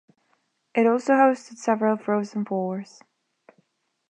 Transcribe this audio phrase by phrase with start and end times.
[0.73, 3.03] It also hosted several Frozen Fours.